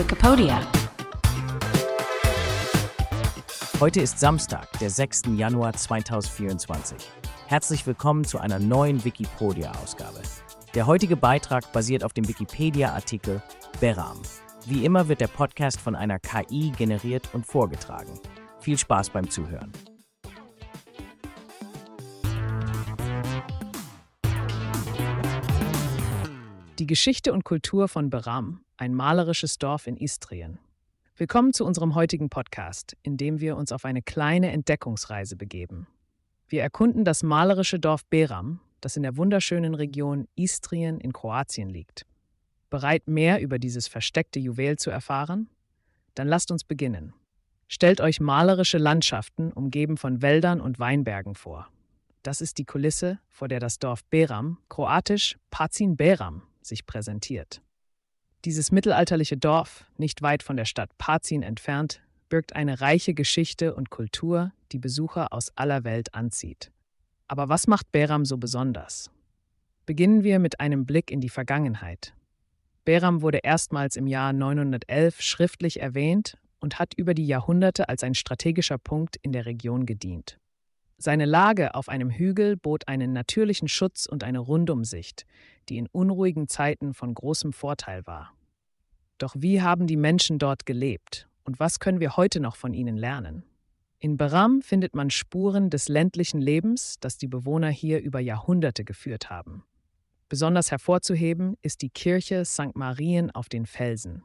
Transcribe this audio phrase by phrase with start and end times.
[0.00, 0.66] Wikipedia.
[3.80, 5.24] Heute ist Samstag, der 6.
[5.36, 6.96] Januar 2024.
[7.48, 10.22] Herzlich willkommen zu einer neuen Wikipedia-Ausgabe.
[10.74, 13.42] Der heutige Beitrag basiert auf dem Wikipedia-Artikel
[13.78, 14.22] Beram.
[14.64, 18.18] Wie immer wird der Podcast von einer KI generiert und vorgetragen.
[18.60, 19.70] Viel Spaß beim Zuhören.
[26.80, 30.58] Die Geschichte und Kultur von Beram, ein malerisches Dorf in Istrien.
[31.14, 35.88] Willkommen zu unserem heutigen Podcast, in dem wir uns auf eine kleine Entdeckungsreise begeben.
[36.48, 42.06] Wir erkunden das malerische Dorf Beram, das in der wunderschönen Region Istrien in Kroatien liegt.
[42.70, 45.50] Bereit, mehr über dieses versteckte Juwel zu erfahren?
[46.14, 47.12] Dann lasst uns beginnen.
[47.68, 51.68] Stellt euch malerische Landschaften, umgeben von Wäldern und Weinbergen vor.
[52.22, 57.60] Das ist die Kulisse, vor der das Dorf Beram, kroatisch Pacin Beram, sich präsentiert.
[58.46, 63.90] Dieses mittelalterliche Dorf, nicht weit von der Stadt Pazin entfernt, birgt eine reiche Geschichte und
[63.90, 66.72] Kultur, die Besucher aus aller Welt anzieht.
[67.28, 69.10] Aber was macht Beram so besonders?
[69.84, 72.14] Beginnen wir mit einem Blick in die Vergangenheit.
[72.86, 78.14] Beram wurde erstmals im Jahr 911 schriftlich erwähnt und hat über die Jahrhunderte als ein
[78.14, 80.38] strategischer Punkt in der Region gedient.
[81.02, 85.24] Seine Lage auf einem Hügel bot einen natürlichen Schutz und eine Rundumsicht,
[85.70, 88.34] die in unruhigen Zeiten von großem Vorteil war.
[89.16, 92.98] Doch wie haben die Menschen dort gelebt und was können wir heute noch von ihnen
[92.98, 93.44] lernen?
[93.98, 99.30] In Beram findet man Spuren des ländlichen Lebens, das die Bewohner hier über Jahrhunderte geführt
[99.30, 99.64] haben.
[100.28, 102.76] Besonders hervorzuheben ist die Kirche St.
[102.76, 104.22] Marien auf den Felsen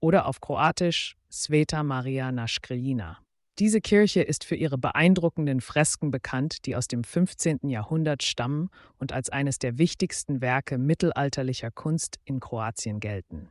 [0.00, 3.18] oder auf Kroatisch Sveta Maria na Škriljina.
[3.58, 7.70] Diese Kirche ist für ihre beeindruckenden Fresken bekannt, die aus dem 15.
[7.70, 8.68] Jahrhundert stammen
[8.98, 13.48] und als eines der wichtigsten Werke mittelalterlicher Kunst in Kroatien gelten.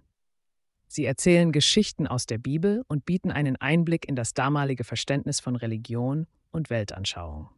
[0.87, 5.55] Sie erzählen Geschichten aus der Bibel und bieten einen Einblick in das damalige Verständnis von
[5.55, 7.49] Religion und Weltanschauung.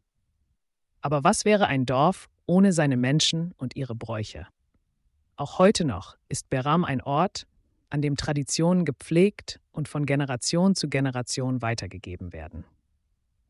[1.01, 4.47] Aber was wäre ein Dorf ohne seine Menschen und ihre Bräuche?
[5.35, 7.45] Auch heute noch ist Beram ein Ort,
[7.89, 12.65] an dem Traditionen gepflegt und von Generation zu Generation weitergegeben werden.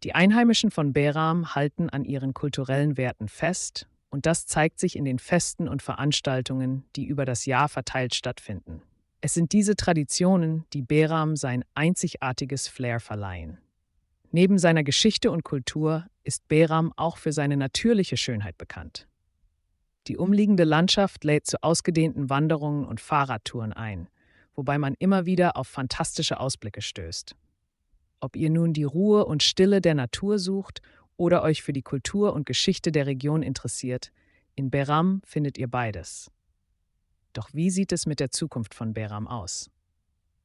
[0.04, 5.06] Die Einheimischen von Beram halten an ihren kulturellen Werten fest, und das zeigt sich in
[5.06, 8.82] den Festen und Veranstaltungen, die über das Jahr verteilt stattfinden.
[9.22, 13.58] Es sind diese Traditionen, die Beram sein einzigartiges Flair verleihen.
[14.32, 19.08] Neben seiner Geschichte und Kultur ist Beram auch für seine natürliche Schönheit bekannt.
[20.08, 24.08] Die umliegende Landschaft lädt zu ausgedehnten Wanderungen und Fahrradtouren ein,
[24.57, 27.35] wobei man immer wieder auf fantastische Ausblicke stößt.
[28.19, 30.81] Ob ihr nun die Ruhe und Stille der Natur sucht
[31.16, 34.12] oder euch für die Kultur und Geschichte der Region interessiert,
[34.56, 36.31] in Beram findet ihr beides.
[37.34, 39.69] Doch wie sieht es mit der Zukunft von Beram aus?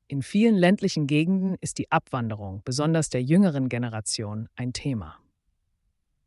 [0.09, 5.17] In vielen ländlichen Gegenden ist die Abwanderung, besonders der jüngeren Generation, ein Thema.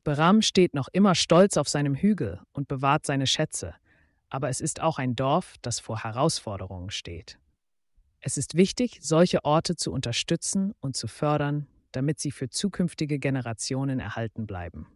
[0.03, 3.75] Beram steht noch immer stolz auf seinem Hügel und bewahrt seine Schätze,
[4.29, 7.37] aber es ist auch ein Dorf, das vor Herausforderungen steht.
[8.27, 13.99] Es ist wichtig, solche Orte zu unterstützen und zu fördern, damit sie für zukünftige Generationen
[13.99, 14.87] erhalten bleiben.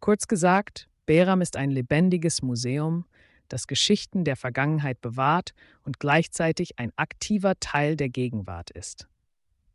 [0.00, 3.04] Kurz gesagt, Beram ist ein lebendiges Museum,
[3.48, 5.52] das Geschichten der Vergangenheit bewahrt
[5.82, 9.08] und gleichzeitig ein aktiver Teil der Gegenwart ist.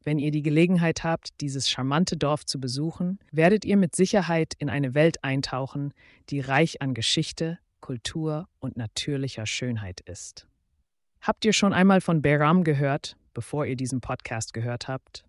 [0.03, 4.67] Wenn ihr die Gelegenheit habt, dieses charmante Dorf zu besuchen, werdet ihr mit Sicherheit in
[4.67, 5.93] eine Welt eintauchen,
[6.31, 10.47] die reich an Geschichte, Kultur und natürlicher Schönheit ist.
[11.25, 15.25] Habt ihr schon einmal von Beram gehört, bevor ihr diesen Podcast gehört habt?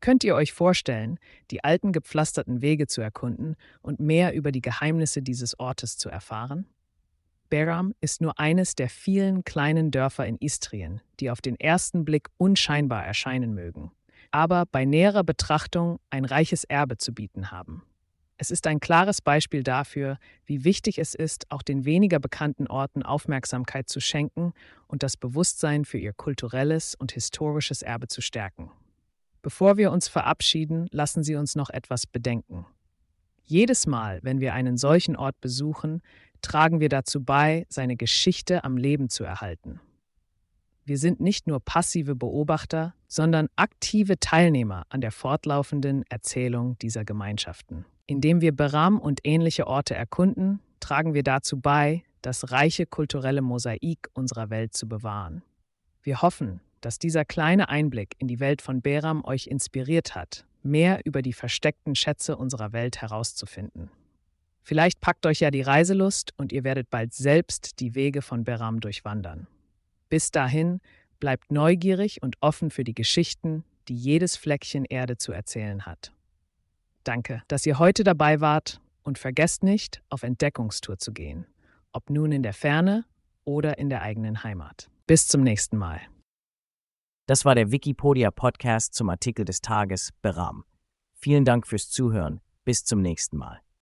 [0.00, 1.18] Könnt ihr euch vorstellen,
[1.50, 6.68] die alten gepflasterten Wege zu erkunden und mehr über die Geheimnisse dieses Ortes zu erfahren?
[7.50, 12.28] Beram ist nur eines der vielen kleinen Dörfer in Istrien, die auf den ersten Blick
[12.36, 13.90] unscheinbar erscheinen mögen,
[14.30, 17.82] aber bei näherer Betrachtung ein reiches Erbe zu bieten haben.
[18.38, 23.02] Es ist ein klares Beispiel dafür, wie wichtig es ist, auch den weniger bekannten Orten
[23.02, 24.52] Aufmerksamkeit zu schenken
[24.86, 28.70] und das Bewusstsein für ihr kulturelles und historisches Erbe zu stärken.
[29.40, 32.66] Bevor wir uns verabschieden, lassen Sie uns noch etwas bedenken.
[33.44, 36.02] Jedes Mal, wenn wir einen solchen Ort besuchen,
[36.42, 39.80] tragen wir dazu bei, seine Geschichte am Leben zu erhalten.
[40.84, 47.86] Wir sind nicht nur passive Beobachter, sondern aktive Teilnehmer an der fortlaufenden Erzählung dieser Gemeinschaften.
[48.06, 54.08] Indem wir Beram und ähnliche Orte erkunden, tragen wir dazu bei, das reiche kulturelle Mosaik
[54.14, 55.42] unserer Welt zu bewahren.
[56.02, 61.00] Wir hoffen, dass dieser kleine Einblick in die Welt von Beram euch inspiriert hat, mehr
[61.04, 63.90] über die versteckten Schätze unserer Welt herauszufinden.
[64.62, 68.80] Vielleicht packt euch ja die Reiselust und ihr werdet bald selbst die Wege von Beram
[68.80, 69.46] durchwandern.
[70.08, 70.80] Bis dahin
[71.18, 76.12] Bleibt neugierig und offen für die Geschichten, die jedes Fleckchen Erde zu erzählen hat.
[77.06, 81.46] Danke, dass ihr heute dabei wart und vergesst nicht, auf Entdeckungstour zu gehen,
[81.92, 83.04] ob nun in der Ferne
[83.44, 84.90] oder in der eigenen Heimat.
[85.06, 86.00] Bis zum nächsten Mal.
[87.26, 90.64] Das war der Wikipedia Podcast zum Artikel des Tages Beram.
[91.14, 92.40] Vielen Dank fürs Zuhören.
[92.64, 93.60] Bis zum nächsten Mal.